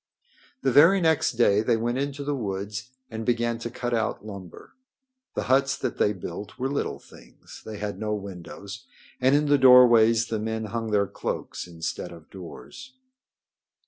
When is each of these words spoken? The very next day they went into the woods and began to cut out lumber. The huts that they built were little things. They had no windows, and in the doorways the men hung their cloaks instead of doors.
The 0.63 0.71
very 0.71 0.99
next 0.99 1.33
day 1.33 1.61
they 1.61 1.77
went 1.77 1.99
into 1.99 2.23
the 2.23 2.33
woods 2.33 2.89
and 3.11 3.23
began 3.23 3.59
to 3.59 3.69
cut 3.69 3.93
out 3.93 4.25
lumber. 4.25 4.73
The 5.35 5.43
huts 5.43 5.77
that 5.77 5.99
they 5.99 6.11
built 6.11 6.57
were 6.57 6.71
little 6.71 6.97
things. 6.97 7.61
They 7.63 7.77
had 7.77 7.99
no 7.99 8.15
windows, 8.15 8.87
and 9.19 9.35
in 9.35 9.45
the 9.45 9.59
doorways 9.59 10.25
the 10.25 10.39
men 10.39 10.65
hung 10.65 10.89
their 10.89 11.05
cloaks 11.05 11.67
instead 11.67 12.11
of 12.11 12.31
doors. 12.31 12.93